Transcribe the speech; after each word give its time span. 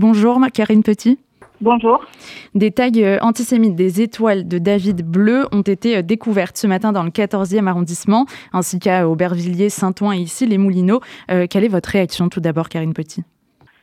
Bonjour 0.00 0.38
Karine 0.54 0.84
Petit. 0.84 1.18
Bonjour. 1.60 2.04
Des 2.54 2.70
tags 2.70 2.86
euh, 2.98 3.18
antisémites, 3.20 3.74
des 3.74 4.00
étoiles 4.00 4.46
de 4.46 4.58
David 4.58 5.04
bleu 5.04 5.46
ont 5.50 5.62
été 5.62 5.96
euh, 5.96 6.02
découvertes 6.02 6.56
ce 6.56 6.68
matin 6.68 6.92
dans 6.92 7.02
le 7.02 7.10
14e 7.10 7.66
arrondissement, 7.66 8.26
ainsi 8.52 8.78
qu'à 8.78 9.08
Aubervilliers, 9.08 9.70
Saint-Ouen 9.70 10.12
et 10.12 10.18
ici 10.18 10.46
les 10.46 10.56
Moulineaux. 10.56 11.00
Euh, 11.32 11.46
quelle 11.50 11.64
est 11.64 11.68
votre 11.68 11.88
réaction 11.88 12.28
tout 12.28 12.38
d'abord, 12.40 12.68
Karine 12.68 12.94
Petit? 12.94 13.24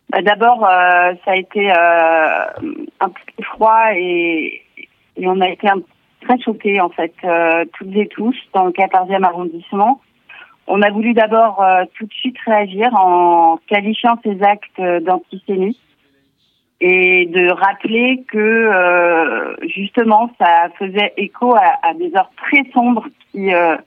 Bah, 0.09 0.21
D'abord, 0.21 0.61
ça 0.61 1.31
a 1.31 1.35
été 1.35 1.69
un 1.69 3.09
peu 3.09 3.43
froid 3.43 3.87
et, 3.93 4.61
on 5.17 5.41
a 5.41 5.49
été 5.49 5.67
très 6.21 6.39
choqués 6.39 6.79
en 6.79 6.89
fait, 6.89 7.13
toutes 7.73 7.95
et 7.95 8.07
tous, 8.07 8.35
dans 8.53 8.65
le 8.65 8.71
14e 8.71 9.23
arrondissement. 9.23 9.99
On 10.67 10.81
a 10.81 10.91
voulu 10.91 11.13
d'abord 11.13 11.61
tout 11.95 12.05
de 12.05 12.13
suite 12.13 12.37
réagir 12.45 12.87
en 12.93 13.57
qualifiant 13.67 14.17
ces 14.23 14.41
actes 14.43 15.03
d'antisémites 15.03 15.79
et 16.81 17.25
de 17.27 17.51
rappeler 17.51 18.23
que 18.27 18.37
euh, 18.37 19.55
justement 19.67 20.29
ça 20.37 20.69
faisait 20.77 21.13
écho 21.17 21.55
à, 21.55 21.93
des 21.93 22.15
heures 22.15 22.31
très 22.37 22.63
sombres 22.73 23.07
qui 23.31 23.53
euh, 23.53 23.77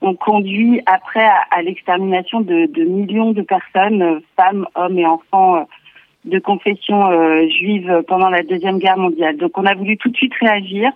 ont 0.00 0.14
conduit 0.14 0.80
après 0.86 1.26
à, 1.50 1.62
l'extermination 1.62 2.40
de, 2.40 2.66
de, 2.66 2.84
millions 2.84 3.32
de 3.32 3.42
personnes, 3.42 4.20
femmes, 4.36 4.66
hommes 4.74 4.98
et 4.98 5.06
enfants 5.06 5.56
euh, 5.56 5.64
de 6.24 6.38
confession 6.40 7.48
juive 7.48 8.02
pendant 8.08 8.28
la 8.28 8.42
deuxième 8.42 8.78
guerre 8.78 8.98
mondiale. 8.98 9.36
Donc 9.36 9.56
on 9.56 9.64
a 9.64 9.74
voulu 9.74 9.96
tout 9.96 10.08
de 10.08 10.16
suite 10.16 10.34
réagir. 10.40 10.90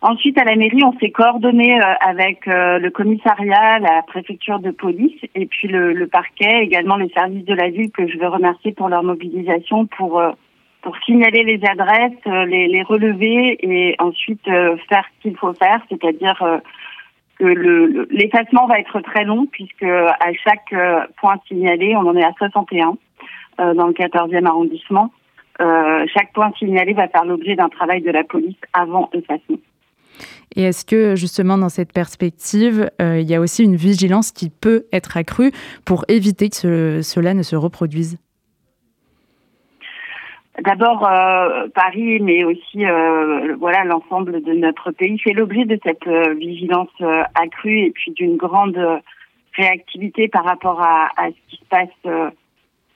Ensuite, 0.00 0.38
à 0.38 0.44
la 0.44 0.54
mairie, 0.54 0.84
on 0.84 0.96
s'est 0.98 1.10
coordonné 1.10 1.76
avec 2.00 2.46
le 2.46 2.88
commissariat, 2.90 3.80
la 3.80 4.02
préfecture 4.06 4.60
de 4.60 4.70
police 4.70 5.20
et 5.34 5.46
puis 5.46 5.66
le, 5.66 5.92
le, 5.92 6.06
parquet, 6.06 6.62
également 6.62 6.96
les 6.96 7.08
services 7.08 7.44
de 7.44 7.54
la 7.54 7.68
ville 7.68 7.90
que 7.90 8.06
je 8.06 8.16
veux 8.16 8.28
remercier 8.28 8.72
pour 8.72 8.88
leur 8.88 9.02
mobilisation 9.02 9.86
pour 9.86 10.22
pour 10.82 10.96
signaler 10.98 11.42
les 11.42 11.60
adresses, 11.68 12.46
les, 12.46 12.68
les 12.68 12.82
relever 12.84 13.58
et 13.60 13.96
ensuite 13.98 14.44
faire 14.44 15.04
ce 15.16 15.22
qu'il 15.22 15.36
faut 15.36 15.52
faire, 15.54 15.80
c'est-à-dire 15.88 16.60
que 17.40 17.44
le, 17.44 18.06
l'effacement 18.12 18.68
va 18.68 18.78
être 18.78 19.00
très 19.00 19.24
long 19.24 19.46
puisque 19.50 19.82
à 19.82 20.32
chaque 20.44 20.72
point 21.16 21.36
signalé, 21.48 21.96
on 21.96 22.06
en 22.06 22.14
est 22.14 22.22
à 22.22 22.32
61 22.38 22.96
dans 23.58 23.86
le 23.88 23.92
14e 23.92 24.46
arrondissement. 24.46 25.10
Euh, 25.60 26.06
chaque 26.14 26.32
point 26.32 26.52
signalé 26.58 26.92
va 26.92 27.08
faire 27.08 27.24
l'objet 27.24 27.56
d'un 27.56 27.68
travail 27.68 28.00
de 28.02 28.10
la 28.10 28.22
police 28.22 28.56
avant 28.72 29.10
effacement. 29.12 29.58
Et 30.56 30.62
est-ce 30.62 30.84
que 30.84 31.14
justement 31.14 31.58
dans 31.58 31.68
cette 31.68 31.92
perspective, 31.92 32.90
euh, 33.00 33.20
il 33.20 33.28
y 33.28 33.34
a 33.34 33.40
aussi 33.40 33.64
une 33.64 33.76
vigilance 33.76 34.32
qui 34.32 34.50
peut 34.50 34.86
être 34.92 35.16
accrue 35.16 35.52
pour 35.84 36.04
éviter 36.08 36.48
que 36.48 37.00
cela 37.02 37.34
ne 37.34 37.42
se 37.42 37.56
reproduise? 37.56 38.18
D'abord 40.64 41.08
euh, 41.08 41.68
Paris, 41.72 42.18
mais 42.20 42.42
aussi 42.42 42.84
euh, 42.84 43.54
voilà 43.60 43.84
l'ensemble 43.84 44.42
de 44.42 44.54
notre 44.54 44.90
pays 44.90 45.18
fait 45.20 45.32
l'objet 45.32 45.64
de 45.64 45.78
cette 45.84 46.08
vigilance 46.36 46.90
accrue 47.34 47.78
et 47.78 47.90
puis 47.92 48.10
d'une 48.10 48.36
grande 48.36 48.76
réactivité 49.54 50.26
par 50.26 50.44
rapport 50.44 50.80
à, 50.80 51.10
à, 51.16 51.28
ce 51.28 51.50
qui 51.50 51.56
se 51.56 51.68
passe 51.68 52.32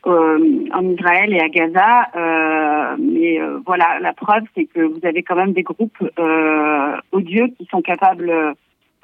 en 0.04 0.90
Israël 0.90 1.32
et 1.32 1.40
à 1.40 1.48
Gaza. 1.48 2.96
mais 2.98 3.38
voilà, 3.64 4.00
la 4.00 4.12
preuve, 4.12 4.44
c'est 4.54 4.64
que 4.64 4.80
vous 4.80 5.00
avez 5.04 5.22
quand 5.22 5.36
même 5.36 5.52
des 5.52 5.62
groupes 5.62 5.98
odieux 7.12 7.48
qui 7.58 7.66
sont 7.70 7.82
capables 7.82 8.32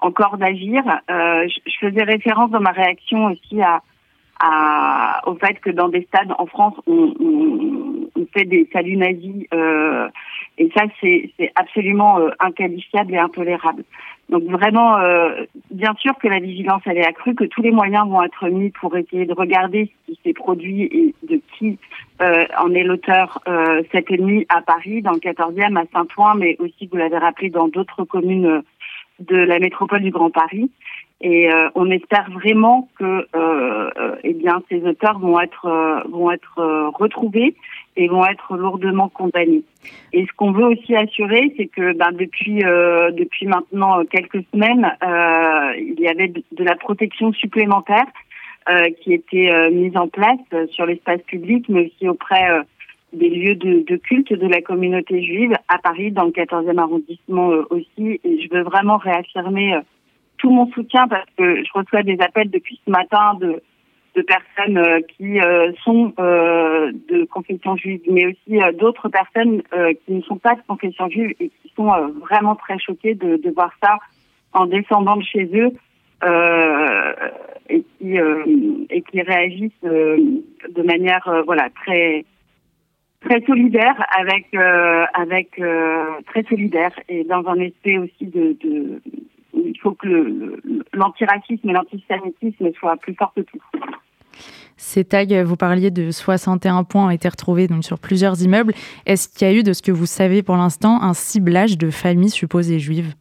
encore 0.00 0.38
d'agir. 0.38 0.82
Je, 1.08 1.78
faisais 1.80 2.02
référence 2.02 2.50
dans 2.50 2.60
ma 2.60 2.72
réaction 2.72 3.26
aussi 3.26 3.60
à, 3.62 3.82
à, 4.40 5.20
au 5.26 5.34
fait 5.36 5.54
que 5.60 5.70
dans 5.70 5.88
des 5.88 6.02
stades 6.02 6.32
en 6.38 6.46
France, 6.46 6.74
on, 6.86 7.97
on 8.18 8.26
fait 8.32 8.44
des 8.44 8.68
saluts 8.72 8.96
nazis. 8.96 9.46
Euh, 9.54 10.08
et 10.58 10.70
ça, 10.76 10.84
c'est 11.00 11.30
absolument 11.54 12.18
euh, 12.18 12.30
inqualifiable 12.40 13.14
et 13.14 13.18
intolérable. 13.18 13.84
Donc 14.28 14.42
vraiment, 14.44 14.98
euh, 14.98 15.44
bien 15.70 15.94
sûr 15.98 16.12
que 16.18 16.28
la 16.28 16.38
vigilance, 16.38 16.82
elle 16.84 16.98
est 16.98 17.06
accrue, 17.06 17.34
que 17.34 17.44
tous 17.44 17.62
les 17.62 17.70
moyens 17.70 18.06
vont 18.08 18.22
être 18.22 18.48
mis 18.48 18.70
pour 18.70 18.94
essayer 18.96 19.24
de 19.24 19.32
regarder 19.32 19.90
ce 20.06 20.12
qui 20.12 20.20
s'est 20.22 20.34
produit 20.34 20.82
et 20.82 21.14
de 21.26 21.40
qui 21.56 21.78
euh, 22.20 22.44
en 22.58 22.74
est 22.74 22.82
l'auteur 22.82 23.40
euh, 23.48 23.82
cette 23.90 24.10
nuit 24.10 24.44
à 24.50 24.60
Paris, 24.60 25.00
dans 25.00 25.12
le 25.12 25.18
14e, 25.18 25.78
à 25.78 25.84
Saint-Ouen, 25.92 26.34
mais 26.34 26.56
aussi, 26.58 26.88
vous 26.90 26.98
l'avez 26.98 27.16
rappelé, 27.16 27.48
dans 27.48 27.68
d'autres 27.68 28.04
communes 28.04 28.62
de 29.20 29.36
la 29.36 29.58
métropole 29.58 30.02
du 30.02 30.10
Grand 30.10 30.30
Paris. 30.30 30.70
Et 31.20 31.52
euh, 31.52 31.68
on 31.74 31.90
espère 31.90 32.30
vraiment 32.30 32.88
que 32.96 33.04
euh, 33.04 33.26
euh, 33.34 34.16
eh 34.22 34.34
bien 34.34 34.62
ces 34.68 34.80
auteurs 34.84 35.18
vont 35.18 35.40
être 35.40 35.66
euh, 35.66 36.00
vont 36.08 36.30
être 36.30 36.92
retrouvés 36.96 37.56
et 37.96 38.06
vont 38.06 38.24
être 38.24 38.56
lourdement 38.56 39.08
condamnés. 39.08 39.64
Et 40.12 40.26
ce 40.26 40.32
qu'on 40.36 40.52
veut 40.52 40.66
aussi 40.66 40.94
assurer, 40.94 41.52
c'est 41.56 41.66
que 41.66 41.92
ben, 41.92 42.12
depuis 42.12 42.58
depuis 42.58 43.46
maintenant 43.46 44.04
quelques 44.04 44.44
semaines, 44.52 44.88
il 45.76 45.98
y 45.98 46.06
avait 46.06 46.28
de, 46.28 46.42
de 46.52 46.64
la 46.64 46.76
protection 46.76 47.32
supplémentaire 47.32 48.06
qui 49.00 49.14
était 49.14 49.70
mise 49.70 49.96
en 49.96 50.08
place 50.08 50.38
sur 50.70 50.86
l'espace 50.86 51.22
public, 51.22 51.64
mais 51.68 51.86
aussi 51.86 52.06
auprès 52.08 52.62
des 53.12 53.30
lieux 53.30 53.54
de, 53.54 53.82
de, 53.88 53.96
culte 53.96 54.32
de 54.32 54.46
la 54.46 54.60
communauté 54.60 55.22
juive 55.24 55.54
à 55.68 55.78
Paris, 55.78 56.12
dans 56.12 56.24
le 56.24 56.30
14e 56.30 56.78
arrondissement 56.78 57.48
aussi. 57.70 58.20
Et 58.22 58.40
je 58.42 58.54
veux 58.54 58.62
vraiment 58.62 58.98
réaffirmer 58.98 59.80
tout 60.38 60.50
mon 60.50 60.70
soutien 60.72 61.06
parce 61.08 61.28
que 61.36 61.62
je 61.64 61.70
reçois 61.74 62.02
des 62.02 62.18
appels 62.20 62.50
depuis 62.50 62.80
ce 62.84 62.90
matin 62.90 63.34
de, 63.40 63.62
de 64.18 64.22
personnes 64.22 64.78
euh, 64.78 65.00
qui 65.16 65.40
euh, 65.40 65.72
sont 65.84 66.12
euh, 66.18 66.90
de 67.08 67.24
confession 67.24 67.76
juive, 67.76 68.00
mais 68.10 68.26
aussi 68.26 68.58
d'autres 68.78 69.08
personnes 69.08 69.62
qui 70.04 70.12
ne 70.12 70.22
sont 70.22 70.38
pas 70.38 70.54
de 70.54 70.62
confession 70.66 71.08
juive 71.08 71.34
et 71.40 71.48
qui 71.48 71.72
sont 71.76 71.90
vraiment 72.20 72.56
très 72.56 72.78
choquées 72.78 73.14
de, 73.14 73.36
de, 73.36 73.50
voir 73.50 73.70
ça 73.82 73.98
en 74.52 74.66
descendant 74.66 75.16
de 75.16 75.22
chez 75.22 75.48
eux 75.54 75.72
et 77.70 77.84
qui 77.98 78.16
et 78.90 79.02
qui 79.02 79.22
réagissent 79.22 79.82
de 79.82 80.82
manière 80.82 81.42
voilà 81.46 81.68
très 81.84 82.24
très 83.20 83.40
solidaire 83.42 83.94
avec 84.18 84.46
avec 85.14 85.60
très 86.26 86.42
solidaire 86.48 86.92
et 87.08 87.24
dans 87.24 87.46
un 87.46 87.60
esprit 87.60 87.98
aussi 87.98 88.26
de, 88.26 88.56
de 88.64 89.00
il 89.68 89.78
faut 89.80 89.92
que 89.92 90.60
l'antiracisme 90.92 91.68
et 91.68 91.72
l'antisémitisme 91.72 92.72
soient 92.78 92.96
plus 92.96 93.14
forts 93.14 93.32
que 93.34 93.42
tout. 93.42 93.58
Ces 94.76 95.04
tags, 95.04 95.42
vous 95.44 95.56
parliez 95.56 95.90
de 95.90 96.10
61 96.10 96.84
points 96.84 97.06
ont 97.06 97.10
été 97.10 97.28
retrouvés 97.28 97.66
donc 97.66 97.84
sur 97.84 97.98
plusieurs 97.98 98.42
immeubles. 98.42 98.72
Est-ce 99.06 99.28
qu'il 99.28 99.48
y 99.48 99.50
a 99.50 99.54
eu, 99.54 99.62
de 99.62 99.72
ce 99.72 99.82
que 99.82 99.90
vous 99.90 100.06
savez 100.06 100.42
pour 100.42 100.56
l'instant, 100.56 101.02
un 101.02 101.14
ciblage 101.14 101.76
de 101.76 101.90
familles 101.90 102.30
supposées 102.30 102.78
juives? 102.78 103.14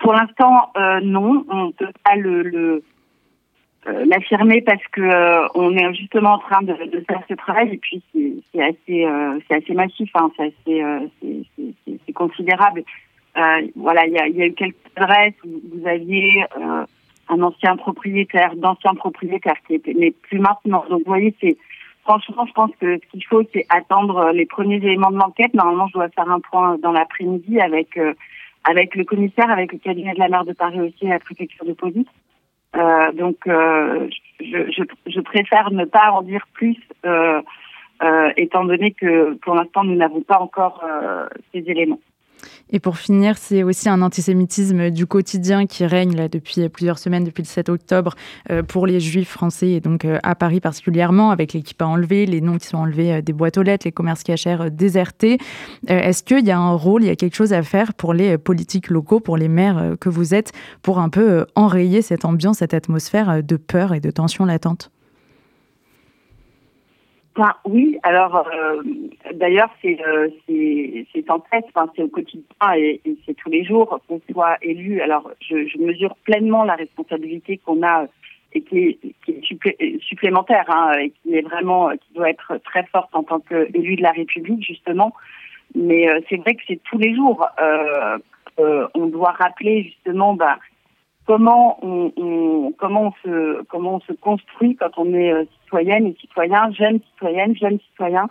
Pour 0.00 0.14
l'instant, 0.14 0.72
euh, 0.76 1.00
non. 1.02 1.44
On 1.48 1.66
ne 1.66 1.72
peut 1.72 1.92
pas 2.04 2.16
le, 2.16 2.82
euh, 3.86 4.04
l'affirmer 4.06 4.62
parce 4.62 4.82
que 4.92 5.00
euh, 5.00 5.46
on 5.56 5.76
est 5.76 5.94
justement 5.94 6.34
en 6.34 6.38
train 6.38 6.62
de, 6.62 6.74
faire 7.08 7.22
ce 7.28 7.34
travail 7.34 7.70
et 7.72 7.78
puis 7.78 8.00
c'est 8.52 8.62
assez 8.62 9.06
c'est 9.48 9.56
assez 9.56 9.74
massif 9.74 10.08
hein, 10.14 10.30
c'est 10.36 10.54
assez 10.80 11.44
c'est 12.06 12.12
considérable 12.12 12.80
euh, 12.80 12.82
voilà, 13.76 14.06
il 14.06 14.12
y 14.12 14.18
a, 14.18 14.28
y 14.28 14.42
a, 14.42 14.46
eu 14.46 14.52
quelques 14.52 14.76
adresses 14.96 15.34
où 15.44 15.60
vous 15.72 15.86
aviez 15.86 16.44
euh, 16.58 16.84
un 17.28 17.42
ancien 17.42 17.76
propriétaire, 17.76 18.54
d'anciens 18.56 18.94
propriétaires 18.94 19.56
qui 19.66 19.80
mais 19.96 20.10
plus 20.10 20.38
maintenant. 20.38 20.84
Donc, 20.90 21.00
vous 21.00 21.10
voyez, 21.10 21.34
c'est 21.40 21.56
franchement, 22.02 22.44
je 22.46 22.52
pense 22.52 22.70
que 22.80 22.98
ce 22.98 23.10
qu'il 23.10 23.24
faut, 23.24 23.42
c'est 23.52 23.66
attendre 23.68 24.32
les 24.32 24.46
premiers 24.46 24.76
éléments 24.76 25.10
de 25.10 25.18
l'enquête. 25.18 25.54
Normalement, 25.54 25.86
je 25.88 25.94
dois 25.94 26.08
faire 26.10 26.30
un 26.30 26.40
point 26.40 26.76
dans 26.78 26.92
l'après-midi 26.92 27.60
avec 27.60 27.96
euh, 27.96 28.14
avec 28.64 28.94
le 28.94 29.04
commissaire, 29.04 29.50
avec 29.50 29.72
le 29.72 29.78
cabinet 29.78 30.14
de 30.14 30.18
la 30.18 30.28
maire 30.28 30.44
de 30.44 30.52
Paris 30.52 30.80
aussi, 30.80 31.06
la 31.06 31.18
préfecture 31.18 31.64
de 31.64 31.72
police. 31.72 32.06
Euh, 32.76 33.12
donc, 33.12 33.36
euh, 33.46 34.08
je, 34.40 34.70
je, 34.70 34.82
je, 35.06 35.20
préfère 35.20 35.70
ne 35.72 35.84
pas 35.84 36.10
en 36.12 36.22
dire 36.22 36.46
plus, 36.54 36.76
euh, 37.04 37.42
étant 38.36 38.64
donné 38.64 38.92
que 38.92 39.34
pour 39.34 39.54
l'instant, 39.54 39.84
nous 39.84 39.94
n'avons 39.94 40.22
pas 40.22 40.38
encore 40.38 40.82
ces 41.52 41.58
éléments. 41.58 42.00
Et 42.72 42.80
pour 42.80 42.96
finir, 42.96 43.36
c'est 43.36 43.62
aussi 43.62 43.88
un 43.88 44.00
antisémitisme 44.00 44.90
du 44.90 45.06
quotidien 45.06 45.66
qui 45.66 45.84
règne 45.84 46.16
là 46.16 46.28
depuis 46.28 46.68
plusieurs 46.70 46.98
semaines, 46.98 47.24
depuis 47.24 47.42
le 47.42 47.46
7 47.46 47.68
octobre, 47.68 48.14
euh, 48.50 48.62
pour 48.62 48.86
les 48.86 48.98
juifs 48.98 49.28
français 49.28 49.72
et 49.72 49.80
donc 49.80 50.06
euh, 50.06 50.18
à 50.22 50.34
Paris 50.34 50.60
particulièrement, 50.60 51.30
avec 51.30 51.52
l'équipe 51.52 51.80
à 51.82 51.86
enlever, 51.86 52.24
les 52.24 52.40
noms 52.40 52.56
qui 52.56 52.66
sont 52.66 52.78
enlevés 52.78 53.12
euh, 53.12 53.20
des 53.20 53.34
boîtes 53.34 53.58
aux 53.58 53.62
lettres, 53.62 53.86
les 53.86 53.92
commerces 53.92 54.22
cachers 54.22 54.70
désertés. 54.70 55.38
Est-ce 55.86 56.22
qu'il 56.22 56.46
y 56.46 56.50
a 56.50 56.58
un 56.58 56.74
rôle, 56.74 57.02
il 57.02 57.06
y 57.06 57.10
a 57.10 57.16
quelque 57.16 57.36
chose 57.36 57.52
à 57.52 57.62
faire 57.62 57.92
pour 57.92 58.14
les 58.14 58.38
politiques 58.38 58.88
locaux, 58.88 59.20
pour 59.20 59.36
les 59.36 59.48
maires 59.48 59.96
que 60.00 60.08
vous 60.08 60.34
êtes, 60.34 60.52
pour 60.80 60.98
un 60.98 61.10
peu 61.10 61.46
enrayer 61.54 62.00
cette 62.00 62.24
ambiance, 62.24 62.58
cette 62.58 62.74
atmosphère 62.74 63.42
de 63.42 63.56
peur 63.56 63.92
et 63.92 64.00
de 64.00 64.10
tension 64.10 64.44
latente? 64.44 64.91
Enfin, 67.34 67.54
oui, 67.64 67.98
alors 68.02 68.46
euh, 68.46 68.82
d'ailleurs 69.32 69.70
c'est 69.80 69.98
euh, 70.06 70.28
c'est 70.46 71.30
en 71.30 71.40
tête, 71.40 71.64
enfin, 71.74 71.90
c'est 71.96 72.02
au 72.02 72.08
quotidien 72.08 72.44
et, 72.76 73.00
c'est 73.24 73.34
tous 73.34 73.48
les 73.48 73.64
jours 73.64 74.00
qu'on 74.06 74.20
soit 74.30 74.58
élu. 74.60 75.00
Alors 75.00 75.30
je, 75.40 75.66
je, 75.66 75.78
mesure 75.78 76.14
pleinement 76.24 76.64
la 76.64 76.74
responsabilité 76.74 77.56
qu'on 77.58 77.82
a 77.82 78.06
et 78.52 78.60
qui 78.60 78.78
est, 78.78 78.98
qui 79.24 79.56
est 79.78 80.02
supplémentaire 80.02 80.66
hein, 80.68 80.92
et 80.98 81.10
qui 81.10 81.34
est 81.34 81.40
vraiment 81.40 81.90
qui 81.92 82.12
doit 82.14 82.28
être 82.28 82.58
très 82.64 82.84
forte 82.84 83.08
en 83.14 83.22
tant 83.22 83.40
qu'élu 83.40 83.96
de 83.96 84.02
la 84.02 84.10
République 84.10 84.62
justement. 84.62 85.14
Mais 85.74 86.06
c'est 86.28 86.36
vrai 86.36 86.54
que 86.54 86.62
c'est 86.68 86.82
tous 86.84 86.98
les 86.98 87.14
jours. 87.14 87.46
on 88.58 89.06
doit 89.06 89.32
rappeler 89.32 89.84
justement 89.84 90.34
bah, 90.34 90.58
comment 91.26 91.78
on, 91.82 92.72
se 93.20 94.12
construit 94.20 94.76
quand 94.76 94.90
on 94.96 95.12
est 95.14 95.32
citoyenne 95.64 96.06
et 96.06 96.16
citoyen, 96.20 96.70
jeune 96.72 97.00
citoyenne, 97.12 97.56
jeune 97.56 97.78
citoyen, 97.90 98.28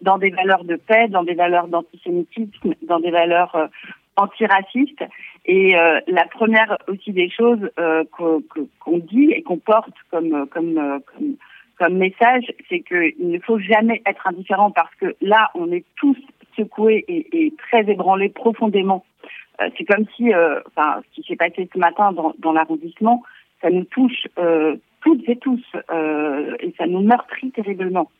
dans 0.00 0.18
des 0.18 0.30
valeurs 0.30 0.64
de 0.64 0.76
paix, 0.76 1.08
dans 1.08 1.24
des 1.24 1.34
valeurs 1.34 1.68
d'antisémitisme, 1.68 2.74
dans 2.82 3.00
des 3.00 3.10
valeurs 3.10 3.70
antiracistes. 4.16 5.04
Et 5.46 5.76
euh, 5.76 6.00
la 6.06 6.24
première 6.26 6.78
aussi 6.88 7.12
des 7.12 7.30
choses 7.30 7.70
euh, 7.78 8.04
qu'on 8.10 8.98
dit 8.98 9.32
et 9.32 9.42
qu'on 9.42 9.58
porte 9.58 9.94
comme, 10.10 10.46
comme 10.50 11.98
message, 11.98 12.44
c'est 12.68 12.80
qu'il 12.80 13.28
ne 13.28 13.38
faut 13.40 13.58
jamais 13.58 14.02
être 14.06 14.26
indifférent 14.26 14.70
parce 14.70 14.94
que 14.96 15.14
là, 15.20 15.50
on 15.54 15.70
est 15.72 15.84
tous 15.96 16.16
secoués 16.56 17.04
et, 17.08 17.46
et 17.46 17.52
très 17.68 17.90
ébranlés 17.90 18.28
profondément. 18.28 19.04
Euh, 19.60 19.70
c'est 19.76 19.84
comme 19.84 20.04
si, 20.16 20.32
enfin, 20.34 21.00
ce 21.02 21.14
qui 21.14 21.26
s'est 21.28 21.36
passé 21.36 21.68
ce 21.72 21.78
matin 21.78 22.12
dans, 22.12 22.34
dans 22.38 22.52
l'arrondissement, 22.52 23.22
ça 23.62 23.70
nous 23.70 23.84
touche 23.84 24.26
toutes 25.00 25.28
et 25.28 25.36
tous 25.36 25.62
et 26.60 26.74
ça 26.76 26.86
nous 26.86 27.00
meurtrit 27.00 27.50
terriblement. 27.50 28.10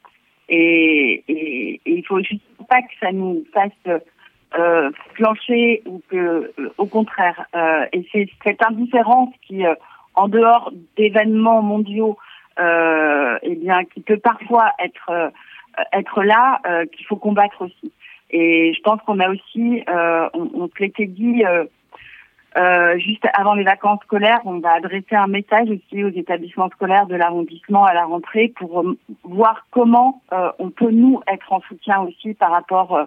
Et, 0.48 1.24
et, 1.28 1.80
et 1.86 1.94
il 1.94 2.06
faut 2.06 2.20
juste 2.20 2.44
pas 2.68 2.82
que 2.82 2.92
ça 3.00 3.12
nous 3.12 3.44
fasse 3.52 4.00
euh, 4.58 4.90
flancher 5.14 5.82
ou 5.86 6.00
que, 6.08 6.16
euh, 6.16 6.72
au 6.78 6.86
contraire. 6.86 7.46
Euh, 7.54 7.86
et 7.92 8.06
c'est 8.12 8.28
cette 8.44 8.64
indifférence 8.64 9.30
qui, 9.46 9.66
euh, 9.66 9.74
en 10.14 10.28
dehors 10.28 10.72
d'événements 10.96 11.62
mondiaux, 11.62 12.16
euh, 12.60 13.38
eh 13.42 13.56
bien, 13.56 13.84
qui 13.84 14.00
peut 14.00 14.18
parfois 14.18 14.70
être 14.78 15.32
être 15.92 16.22
là, 16.22 16.60
qu'il 16.92 17.04
faut 17.04 17.16
combattre 17.16 17.62
aussi. 17.62 17.92
Et 18.36 18.74
je 18.74 18.80
pense 18.82 19.00
qu'on 19.02 19.20
a 19.20 19.30
aussi, 19.30 19.84
on, 20.34 20.50
on 20.54 20.68
se 20.68 20.82
l'était 20.82 21.06
dit. 21.06 21.44
juste 22.96 23.26
avant 23.32 23.54
les 23.54 23.62
vacances 23.62 24.00
scolaires, 24.02 24.40
on 24.44 24.58
va 24.58 24.72
adresser 24.72 25.14
un 25.14 25.28
message 25.28 25.68
aussi 25.70 26.02
aux 26.02 26.10
établissements 26.10 26.68
scolaires 26.70 27.06
de 27.06 27.14
l'arrondissement 27.14 27.84
à 27.84 27.94
la 27.94 28.04
rentrée 28.04 28.52
pour 28.56 28.84
voir 29.22 29.66
comment 29.70 30.20
on 30.58 30.70
peut 30.70 30.90
nous 30.90 31.20
être 31.32 31.52
en 31.52 31.60
soutien 31.60 32.00
aussi 32.02 32.34
par 32.34 32.50
rapport 32.50 33.06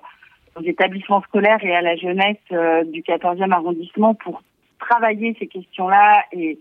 aux 0.57 0.63
établissements 0.63 1.21
scolaires 1.21 1.63
et 1.63 1.75
à 1.75 1.81
la 1.81 1.95
jeunesse 1.95 2.37
euh, 2.51 2.83
du 2.85 3.01
14e 3.01 3.51
arrondissement 3.51 4.15
pour 4.15 4.41
travailler 4.79 5.35
ces 5.39 5.47
questions-là 5.47 6.23
et, 6.31 6.59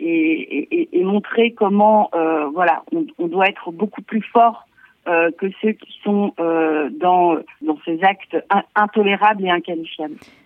et, 0.00 0.88
et, 0.92 1.04
montrer 1.04 1.52
comment 1.52 2.08
euh, 2.14 2.46
voilà 2.48 2.82
on, 2.92 3.06
on, 3.18 3.26
doit 3.26 3.48
être 3.48 3.72
beaucoup 3.72 4.02
plus 4.02 4.22
fort 4.22 4.67
euh, 5.08 5.30
que 5.38 5.46
ceux 5.62 5.72
qui 5.72 5.98
sont 6.04 6.34
dans, 6.38 7.38
dans 7.62 7.78
ces 7.84 8.02
actes 8.02 8.36
intolérables 8.74 9.44
et 9.44 9.50
inqualifiables. 9.50 10.16